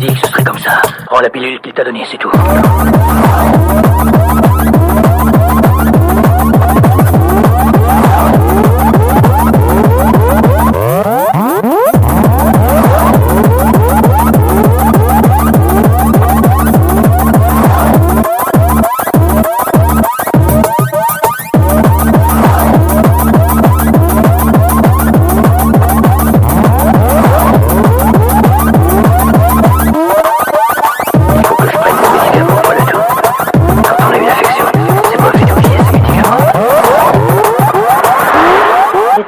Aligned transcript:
dit 0.00 0.06
que 0.14 0.20
ce 0.20 0.32
serait 0.32 0.44
comme 0.44 0.58
ça. 0.58 0.80
Prends 1.06 1.20
la 1.20 1.28
pilule 1.28 1.60
qu'il 1.60 1.72
t'a 1.72 1.84
donnée, 1.84 2.04
c'est 2.10 2.16
tout. 2.18 2.30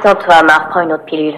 Attends-toi, 0.05 0.35
Amar, 0.35 0.67
prends 0.67 0.81
une 0.81 0.91
autre 0.91 1.05
pilule. 1.05 1.37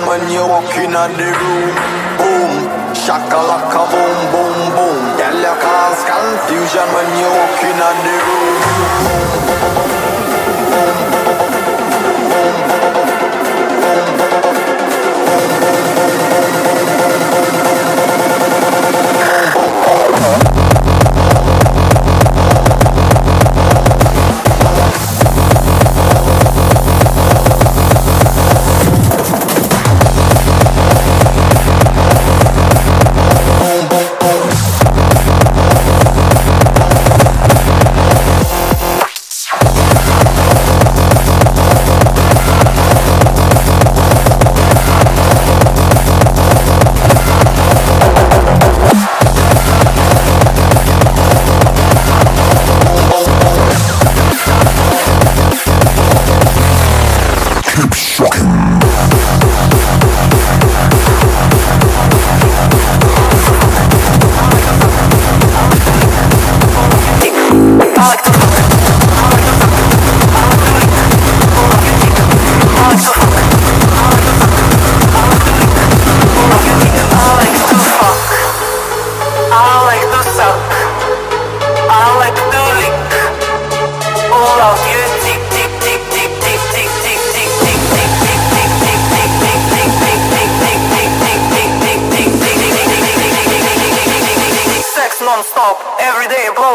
When 0.00 0.30
you 0.32 0.61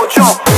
jump. 0.10 0.57